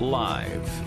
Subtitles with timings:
[0.00, 0.82] Live.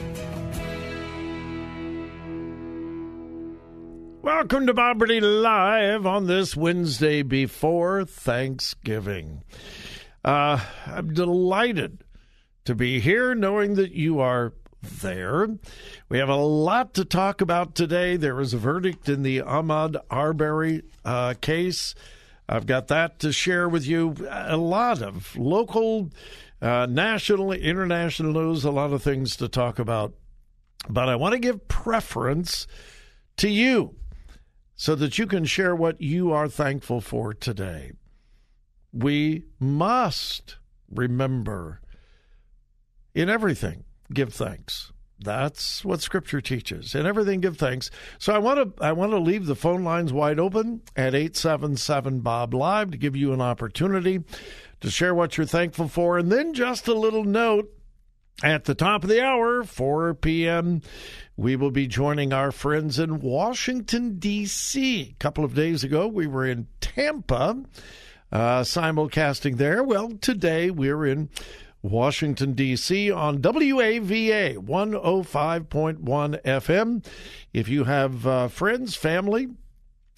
[4.22, 9.44] Welcome to Bob Burney Live on this Wednesday before Thanksgiving.
[10.24, 12.04] Uh, I'm delighted
[12.66, 15.48] to be here knowing that you are there.
[16.08, 18.16] We have a lot to talk about today.
[18.16, 21.96] There was a verdict in the Ahmaud Arbery uh, case.
[22.48, 24.16] I've got that to share with you.
[24.30, 26.10] A lot of local,
[26.62, 30.14] uh, national, international news, a lot of things to talk about.
[30.90, 32.68] But I want to give preference
[33.38, 33.96] to you
[34.76, 37.92] so that you can share what you are thankful for today.
[38.94, 40.58] We must
[40.90, 41.82] remember
[43.14, 43.84] in everything
[44.14, 44.92] give thanks.
[45.22, 46.96] That's what scripture teaches.
[46.96, 47.92] And everything give thanks.
[48.20, 52.22] So I want to I want to leave the phone lines wide open at 877
[52.22, 54.24] Bob Live to give you an opportunity
[54.82, 57.70] to share what you're thankful for and then just a little note
[58.42, 60.82] at the top of the hour, 4 p.m.,
[61.36, 65.14] we will be joining our friends in Washington, D.C.
[65.14, 67.64] A couple of days ago, we were in Tampa,
[68.32, 69.84] uh, simulcasting there.
[69.84, 71.30] Well, today we're in
[71.82, 73.12] Washington, D.C.
[73.12, 77.06] on WAVA 105.1 FM.
[77.54, 79.50] If you have uh, friends, family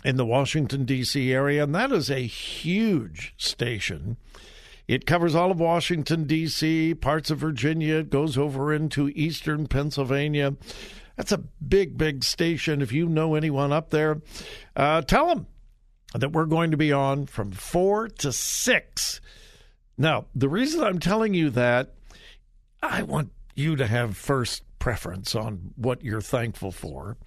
[0.04, 1.32] in the Washington, D.C.
[1.32, 4.18] area, and that is a huge station.
[4.92, 10.56] It covers all of Washington, D.C., parts of Virginia, it goes over into eastern Pennsylvania.
[11.16, 12.82] That's a big, big station.
[12.82, 14.22] If you know anyone up there,
[14.76, 15.48] uh, tell them
[16.14, 19.22] that we're going to be on from 4 to 6
[20.02, 21.94] now, the reason I'm telling you that,
[22.82, 27.18] I want you to have first preference on what you're thankful for.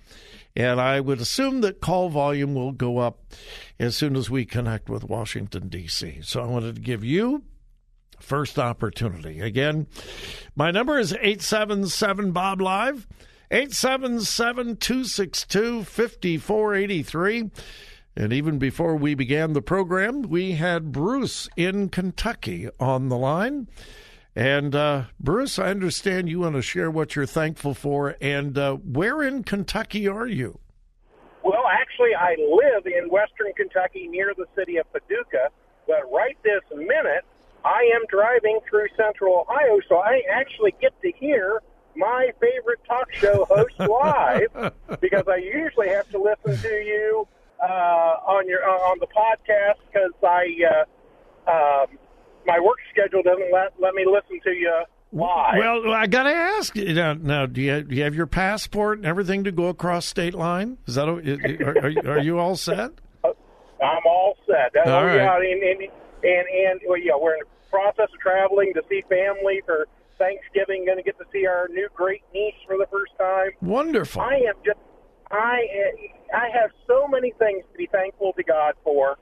[0.56, 3.32] And I would assume that call volume will go up
[3.78, 6.20] as soon as we connect with Washington, D.C.
[6.22, 7.44] So I wanted to give you
[8.24, 9.40] first opportunity.
[9.40, 9.86] Again,
[10.56, 13.06] my number is 877 Bob Live,
[13.50, 17.50] 877 262 5483.
[18.16, 23.68] And even before we began the program, we had Bruce in Kentucky on the line.
[24.36, 28.16] And uh, Bruce, I understand you want to share what you're thankful for.
[28.20, 30.58] And uh, where in Kentucky are you?
[31.44, 35.50] Well, actually, I live in western Kentucky near the city of Paducah.
[35.86, 37.24] But right this minute,
[37.64, 41.62] I am driving through central Ohio, so I actually get to hear
[41.96, 47.26] my favorite talk show host live because I usually have to listen to you
[47.62, 50.46] uh, on your uh, on the podcast because I
[51.48, 51.98] uh, um,
[52.46, 55.58] my work schedule doesn't let let me listen to you live.
[55.58, 57.46] Well, I got to ask you now, now.
[57.46, 60.78] Do you have, do you have your passport and everything to go across state line?
[60.86, 62.92] Is that are, are, are you all set?
[63.24, 64.86] I'm all set.
[64.86, 65.16] All oh, right.
[65.16, 65.80] Yeah, and and
[66.22, 67.42] and, and well, yeah, we're in
[67.74, 69.78] process of traveling to see family for
[70.22, 70.84] Thanksgiving.
[70.86, 73.50] Going to get to see our new great niece for the first time.
[73.60, 74.22] Wonderful.
[74.22, 74.78] I am just
[75.30, 75.56] I
[76.32, 79.18] I have so many things to be thankful to God for.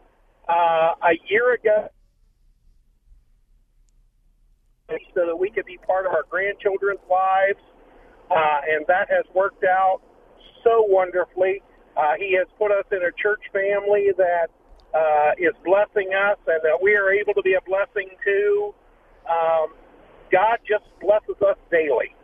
[0.48, 1.88] uh, a year ago
[5.14, 7.62] so that we could be part of our grandchildren's lives,
[8.30, 10.00] uh, and that has worked out
[10.64, 11.62] so wonderfully.
[11.96, 14.48] Uh, he has put us in a church family that
[14.94, 18.74] uh, is blessing us, and that we are able to be a blessing to.
[19.28, 19.72] Um,
[20.30, 22.14] God just blesses us daily.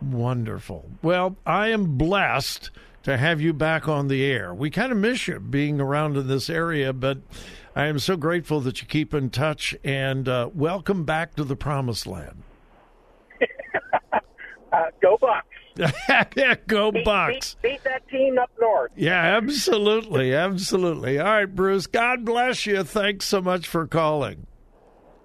[0.00, 0.90] Wonderful.
[1.02, 2.70] Well, I am blessed
[3.02, 4.54] to have you back on the air.
[4.54, 7.18] We kind of miss you being around in this area, but
[7.74, 11.56] I am so grateful that you keep in touch and uh, welcome back to the
[11.56, 12.42] promised land.
[14.12, 14.18] uh,
[15.00, 15.46] go Bucks.
[16.66, 17.56] go beat, Bucks.
[17.62, 18.90] Beat, beat, team up north.
[18.96, 20.34] Yeah, absolutely.
[20.34, 21.18] Absolutely.
[21.18, 21.86] All right, Bruce.
[21.86, 22.82] God bless you.
[22.84, 24.46] Thanks so much for calling.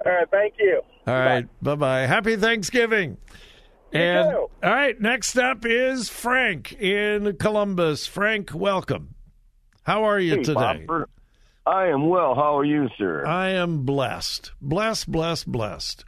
[0.05, 0.29] All right.
[0.29, 0.81] Thank you.
[1.07, 1.47] All right.
[1.61, 1.99] Bye bye.
[2.01, 3.17] Happy Thanksgiving.
[3.91, 4.37] You and too.
[4.63, 8.07] all right, next up is Frank in Columbus.
[8.07, 9.13] Frank, welcome.
[9.83, 10.85] How are you Hey, today?
[10.87, 11.07] Bob,
[11.67, 12.33] I am well.
[12.33, 13.23] How are you, sir?
[13.25, 14.51] I am blessed.
[14.61, 16.05] Blessed, blessed, blessed.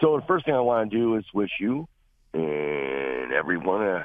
[0.00, 1.88] so the first thing I want to do is wish you
[2.34, 4.04] and everyone a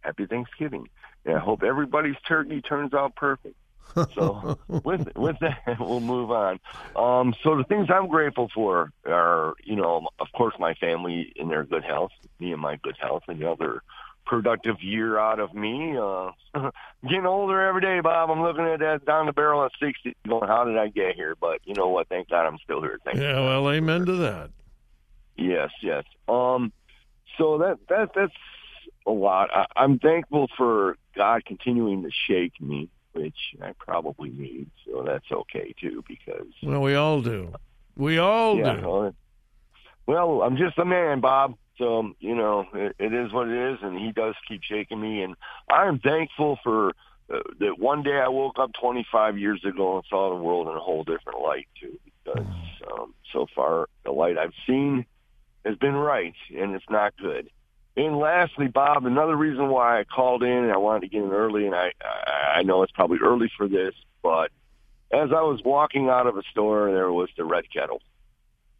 [0.00, 0.88] happy Thanksgiving.
[1.24, 3.54] And I hope everybody's turkey turns out perfect.
[4.14, 6.60] So with with that, we'll move on.
[6.94, 11.48] Um, so the things I'm grateful for are, you know, of course, my family in
[11.48, 13.82] their good health, me and my good health, and another
[14.26, 15.96] productive year out of me.
[15.96, 16.30] Uh,
[17.02, 18.30] getting older every day, Bob.
[18.30, 21.34] I'm looking at that down the barrel at 60, going, how did I get here?
[21.40, 22.08] But you know what?
[22.08, 22.98] Thank God I'm still here.
[23.04, 24.50] Thank Yeah, well, amen to that.
[25.36, 26.04] Yes, yes.
[26.28, 26.72] Um,
[27.38, 28.32] so that that that's
[29.08, 29.50] a lot.
[29.52, 34.70] I, I'm thankful for God continuing to shake me, which I probably need.
[34.86, 37.54] So that's okay too, because Well, we all do.
[37.96, 38.76] We all yeah.
[38.76, 38.88] do.
[38.88, 39.14] Well,
[40.06, 41.56] well, I'm just a man, Bob.
[41.78, 45.22] So you know, it, it is what it is, and He does keep shaking me,
[45.22, 45.34] and
[45.70, 46.92] I'm thankful for.
[47.30, 50.74] Uh, that one day I woke up 25 years ago and saw the world in
[50.74, 51.98] a whole different light too.
[52.24, 52.46] Because
[52.90, 55.04] um, so far the light I've seen
[55.66, 57.50] has been right, and it's not good.
[57.98, 61.32] And lastly, Bob, another reason why I called in and I wanted to get in
[61.32, 61.92] early, and I
[62.54, 63.92] I know it's probably early for this,
[64.22, 64.52] but
[65.10, 68.00] as I was walking out of a store, there was the red kettle.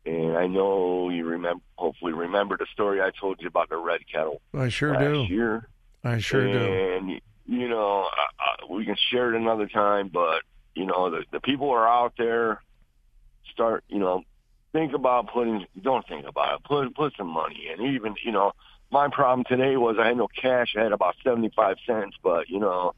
[0.07, 4.03] And I know you remember, hopefully remember the story I told you about the red
[4.07, 5.35] kettle I sure last do.
[5.35, 5.69] year.
[6.05, 6.57] I sure do.
[6.57, 10.43] And you know, I, I, we can share it another time, but
[10.77, 12.63] you know, the the people are out there.
[13.53, 14.23] Start, you know,
[14.71, 15.67] think about putting.
[15.83, 16.65] Don't think about it.
[16.65, 17.85] Put put some money in.
[17.85, 18.53] Even you know,
[18.91, 20.75] my problem today was I had no cash.
[20.77, 22.95] I had about seventy five cents, but you know.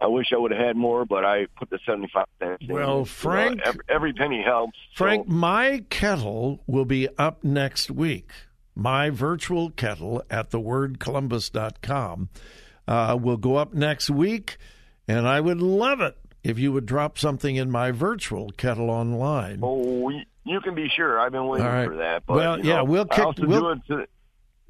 [0.00, 2.64] I wish I would have had more, but I put the seventy-five cents.
[2.68, 2.74] in.
[2.74, 4.76] Well, know, Frank- every, every penny helps.
[4.94, 8.28] so- Frank, my kettle will be up next week.
[8.74, 12.28] My virtual kettle at thewordcolumbus.com
[12.88, 14.56] uh, will go up next week,
[15.06, 19.60] and I would love it if you would drop something in my virtual kettle online.
[19.62, 20.10] Oh,
[20.44, 21.20] you can be sure.
[21.20, 21.86] I've been waiting right.
[21.86, 22.24] for that.
[22.26, 24.06] But, Well, you yeah, we'll kick- we'll- do it to,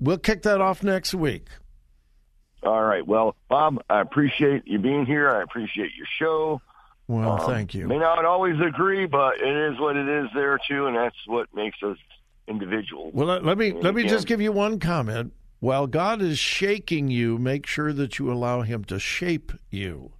[0.03, 1.47] We'll kick that off next week.
[2.65, 3.07] All right.
[3.07, 5.29] Well, Bob, I appreciate you being here.
[5.31, 6.61] I appreciate your show.
[7.09, 7.87] Well, Um, thank you.
[7.87, 11.49] May not always agree, but it is what it is there too, and that's what
[11.55, 11.97] makes us
[12.49, 13.13] individuals.
[13.15, 15.33] Well, let, let me let me just give you one comment.
[15.61, 20.13] While God is shaking you, make sure that you allow Him to shape you.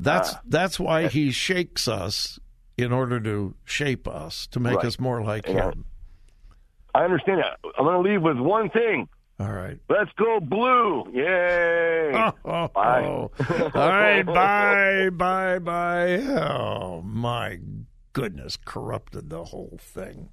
[0.00, 0.40] That's Ah.
[0.44, 2.38] that's why He shakes us
[2.76, 4.86] in order to shape us to make Right.
[4.86, 5.84] us more like And Him.
[6.94, 7.58] I understand that.
[7.78, 9.08] I'm going to leave with one thing.
[9.40, 9.78] All right.
[9.88, 11.04] Let's go blue!
[11.12, 12.10] Yay!
[12.12, 13.04] Oh, oh, Bye.
[13.04, 13.30] oh.
[13.74, 14.22] All right.
[14.22, 15.10] Bye.
[15.10, 15.58] Bye.
[15.60, 16.16] Bye.
[16.26, 17.60] Oh my
[18.12, 18.56] goodness!
[18.56, 20.30] Corrupted the whole thing.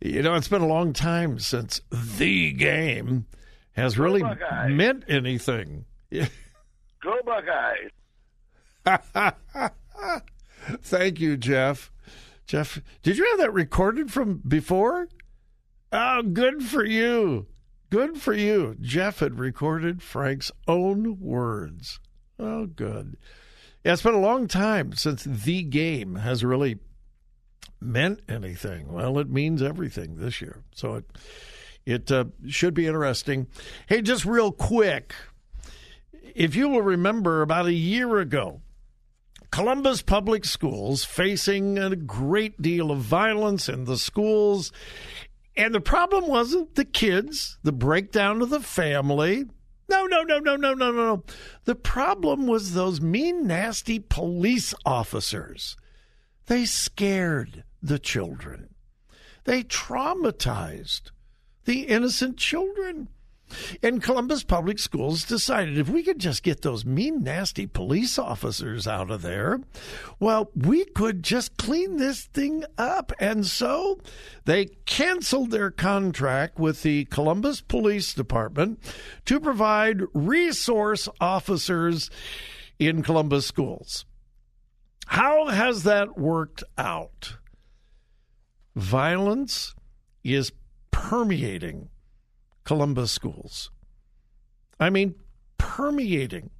[0.00, 3.26] You know, it's been a long time since the game
[3.74, 4.24] has really
[4.68, 5.84] meant anything.
[6.10, 7.90] Go Buckeyes!
[10.82, 11.92] Thank you, Jeff.
[12.46, 15.06] Jeff, did you have that recorded from before?
[15.92, 17.46] Oh, good for you.
[17.90, 18.76] Good for you.
[18.80, 22.00] Jeff had recorded Frank's own words.
[22.38, 23.18] Oh, good.
[23.84, 26.78] Yeah, it's been a long time since the game has really
[27.80, 28.90] meant anything.
[28.92, 30.62] Well, it means everything this year.
[30.74, 31.04] So it
[31.84, 33.48] it uh, should be interesting.
[33.88, 35.14] Hey, just real quick,
[36.34, 38.62] if you will remember about a year ago,
[39.50, 44.72] Columbus Public Schools facing a great deal of violence in the schools.
[45.56, 49.46] And the problem wasn't the kids, the breakdown of the family.
[49.88, 51.14] No, no, no, no, no, no, no.
[51.14, 51.24] No.
[51.64, 55.76] The problem was those mean, nasty police officers.
[56.46, 58.74] They scared the children,
[59.44, 61.10] they traumatized
[61.64, 63.08] the innocent children.
[63.82, 68.86] And Columbus Public Schools decided if we could just get those mean, nasty police officers
[68.86, 69.60] out of there,
[70.20, 73.12] well, we could just clean this thing up.
[73.18, 74.00] And so
[74.44, 78.78] they canceled their contract with the Columbus Police Department
[79.26, 82.10] to provide resource officers
[82.78, 84.04] in Columbus schools.
[85.06, 87.36] How has that worked out?
[88.74, 89.74] Violence
[90.24, 90.52] is
[90.90, 91.88] permeating
[92.64, 93.70] Columbus schools.
[94.78, 95.14] I mean,
[95.58, 96.50] permeating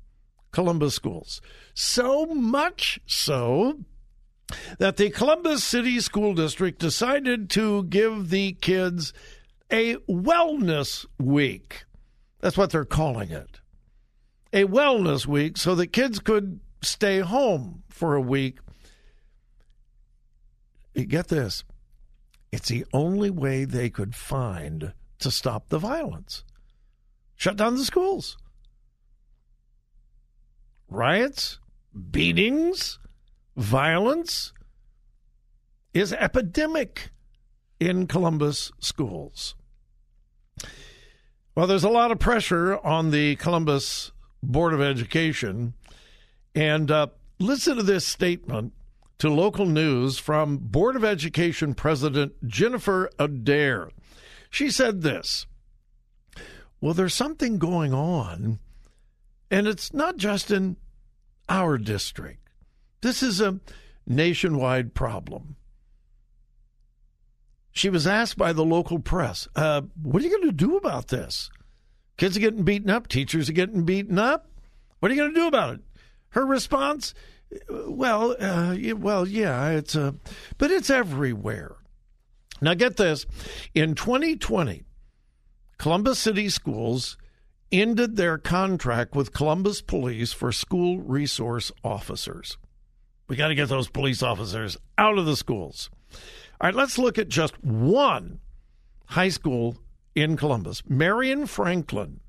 [0.53, 1.41] Columbus schools.
[1.75, 3.81] So much so
[4.79, 9.13] that the Columbus City School District decided to give the kids
[9.71, 11.85] a wellness week.
[12.41, 13.61] That's what they're calling it.
[14.53, 18.59] A wellness week so that kids could stay home for a week.
[20.95, 21.65] Get this
[22.53, 24.93] it's the only way they could find
[25.23, 26.45] to stop the violence.
[27.37, 28.37] Shut down the schools.
[30.89, 31.59] Riots,
[32.11, 32.99] beatings,
[33.57, 34.53] violence
[35.95, 37.11] is epidemic
[37.81, 39.55] in Columbus schools.
[41.55, 44.13] Well, there's a lot of pressure on the Columbus
[44.43, 45.75] Board of Education.
[46.55, 48.73] And uh, listen to this statement
[49.19, 53.91] to local news from Board of Education President Jennifer Adair.
[54.53, 55.47] She said this
[56.81, 58.61] Well, there's something going on,
[59.51, 60.77] and it's not just in
[61.49, 62.51] our district.
[63.01, 63.61] This is a
[64.07, 65.57] nationwide problem.
[67.73, 71.09] She was asked by the local press, uh, What are you going to do about
[71.09, 71.51] this?
[72.19, 74.51] Kids are getting beaten up, teachers are getting beaten up.
[75.01, 75.81] What are you going to do about it?
[76.29, 77.15] Her response,
[77.71, 80.13] well, uh, well, yeah, it's a, uh,
[80.59, 81.77] but it's everywhere.
[82.63, 83.27] Now, get this
[83.75, 84.85] in 2020,
[85.79, 87.19] Columbus City Schools
[87.73, 92.57] ended their contract with Columbus Police for school resource officers.
[93.27, 95.91] We got to get those police officers out of the schools.
[96.61, 98.39] All right, let's look at just one
[99.07, 99.79] high school
[100.15, 102.21] in Columbus, Marion Franklin.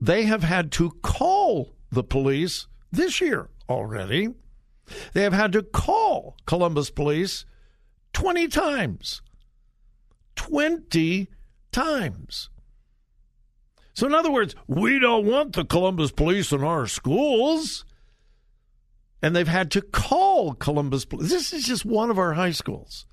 [0.00, 4.30] They have had to call the police this year already.
[5.12, 7.44] They have had to call Columbus Police
[8.14, 9.20] 20 times.
[10.36, 11.28] 20
[11.70, 12.48] times.
[13.92, 17.84] So, in other words, we don't want the Columbus police in our schools.
[19.22, 21.30] And they've had to call Columbus police.
[21.30, 23.06] This is just one of our high schools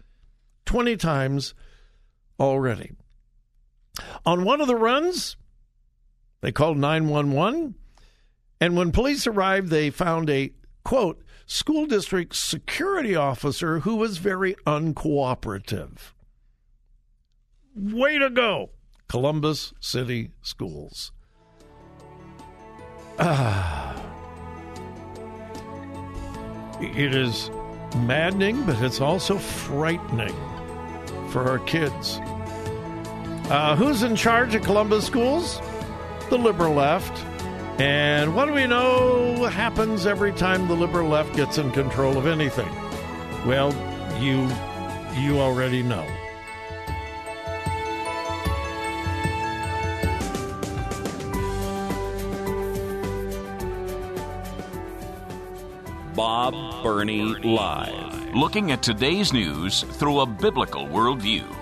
[0.65, 1.53] 20 times
[2.39, 2.91] already.
[4.25, 5.37] On one of the runs,
[6.41, 7.75] they called 911.
[8.59, 10.51] And when police arrived, they found a,
[10.83, 16.13] quote, school district security officer who was very uncooperative.
[17.75, 18.71] Way to go,
[19.07, 21.11] Columbus City Schools.
[23.19, 23.95] Ah.
[26.81, 27.51] It is
[27.95, 30.35] maddening, but it's also frightening
[31.29, 32.19] for our kids.
[33.51, 35.61] Uh, who's in charge of Columbus schools?
[36.29, 37.25] The liberal left.
[37.79, 42.27] And what do we know happens every time the liberal left gets in control of
[42.27, 42.69] anything?
[43.45, 43.73] Well,
[44.21, 44.47] you
[45.19, 46.05] you already know.
[56.15, 58.35] Bob Burney Live.
[58.35, 61.60] Looking at today's news through a biblical worldview.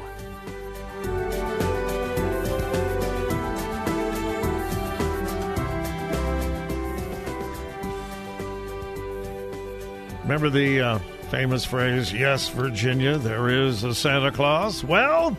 [10.29, 10.99] Remember the uh,
[11.31, 14.83] famous phrase, yes, Virginia, there is a Santa Claus?
[14.83, 15.35] Well,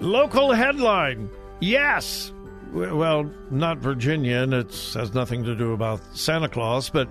[0.00, 1.28] local headline,
[1.60, 2.32] yes.
[2.72, 7.10] Well, not Virginia, and it has nothing to do about Santa Claus, but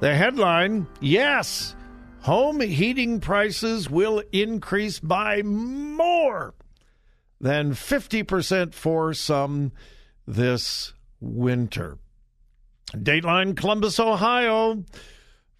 [0.00, 1.76] the headline, yes,
[2.22, 6.54] home heating prices will increase by more
[7.40, 9.70] than 50% for some
[10.26, 11.98] this winter.
[12.90, 14.82] Dateline Columbus, Ohio.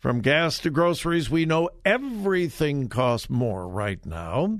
[0.04, 4.58] From gas to groceries, we know everything costs more right now.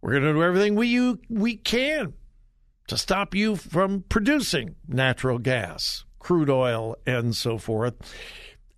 [0.01, 2.13] We're going to do everything we you, we can
[2.87, 7.95] to stop you from producing natural gas, crude oil, and so forth.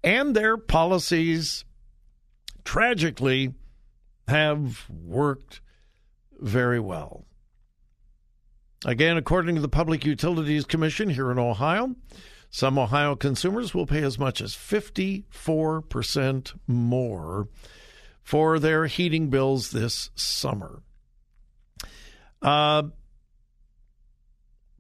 [0.04, 1.64] And their policies,
[2.64, 3.54] tragically,
[4.28, 5.62] have worked
[6.40, 7.26] very well.
[8.84, 11.96] Again, according to the Public Utilities Commission here in Ohio,
[12.52, 17.48] some Ohio consumers will pay as much as 54% more
[18.22, 20.82] for their heating bills this summer.
[22.42, 22.84] Uh,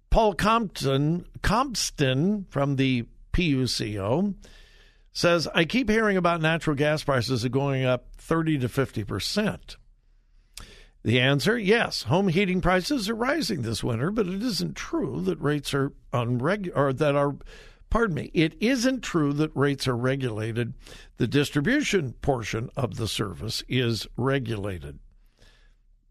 [0.10, 4.36] Paul Compton, Compston from the PUCO
[5.14, 9.78] says, I keep hearing about natural gas prices are going up 30 to 50 percent.
[11.04, 15.42] The answer, yes, home heating prices are rising this winter, but it isn't true that
[15.42, 17.36] rates are unreg- or that are
[17.92, 20.74] pardon me, it isn't true that rates are regulated.
[21.18, 24.98] The distribution portion of the service is regulated.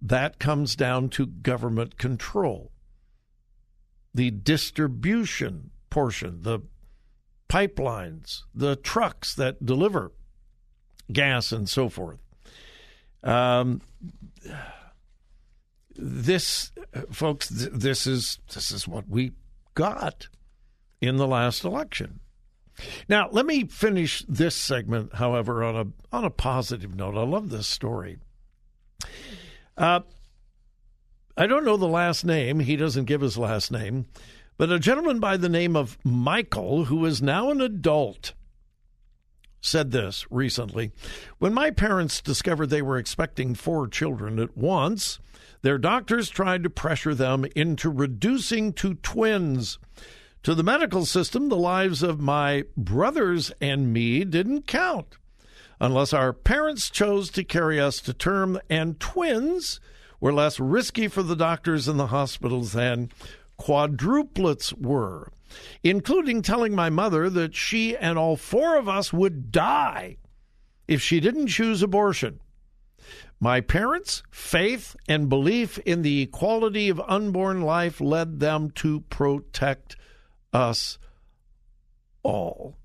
[0.01, 2.71] That comes down to government control.
[4.15, 6.61] The distribution portion, the
[7.49, 10.13] pipelines, the trucks that deliver
[11.13, 12.19] gas and so forth.
[13.23, 13.81] Um,
[16.01, 16.73] this,
[17.11, 19.33] folks, this is this is what we
[19.75, 20.29] got
[21.01, 22.21] in the last election.
[23.09, 27.17] Now, let me finish this segment, however, on a on a positive note.
[27.17, 28.19] I love this story.
[29.77, 30.01] Uh,
[31.37, 32.61] I don't know the last name.
[32.61, 34.07] He doesn't give his last name,
[34.57, 38.33] but a gentleman by the name of Michael, who is now an adult,
[39.61, 40.93] said this recently.
[41.39, 45.19] When my parents discovered they were expecting four children at once,
[45.63, 49.79] their doctors tried to pressure them into reducing to twins.
[50.45, 55.17] To the medical system, the lives of my brothers and me didn't count
[55.81, 59.81] unless our parents chose to carry us to term, and twins
[60.21, 63.11] were less risky for the doctors and the hospitals than
[63.59, 65.33] quadruplets were,
[65.83, 70.17] including telling my mother that she and all four of us would die
[70.89, 72.41] if she didn't choose abortion.
[73.41, 79.97] My parents' faith and belief in the equality of unborn life led them to protect
[80.53, 80.99] us
[82.23, 82.77] all.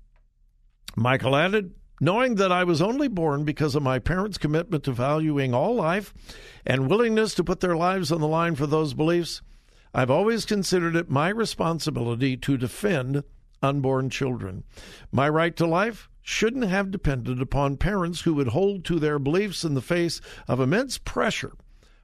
[0.96, 5.52] Michael added, knowing that I was only born because of my parents' commitment to valuing
[5.52, 6.14] all life
[6.64, 9.42] and willingness to put their lives on the line for those beliefs,
[9.96, 13.24] I've always considered it my responsibility to defend
[13.62, 14.64] unborn children.
[15.10, 19.64] My right to life shouldn't have depended upon parents who would hold to their beliefs
[19.64, 21.54] in the face of immense pressure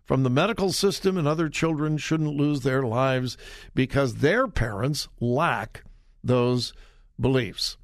[0.06, 3.36] from the medical system, and other children shouldn't lose their lives
[3.74, 5.84] because their parents lack
[6.24, 6.72] those
[7.20, 7.76] beliefs.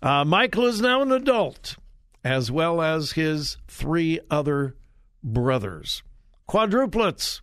[0.00, 1.76] Uh, Michael is now an adult,
[2.22, 4.76] as well as his three other
[5.24, 6.04] brothers.
[6.48, 7.40] Quadruplets,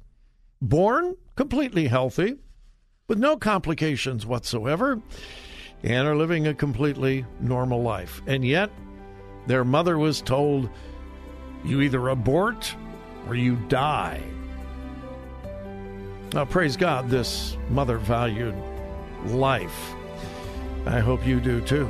[0.62, 2.36] born completely healthy,
[3.08, 5.02] with no complications whatsoever,
[5.84, 8.22] and are living a completely normal life.
[8.28, 8.70] And yet,
[9.48, 10.70] their mother was told,
[11.64, 12.76] You either abort
[13.28, 14.22] or you die.
[16.34, 18.56] Now, praise God, this mother valued
[19.26, 19.96] life.
[20.86, 21.90] I hope you do too.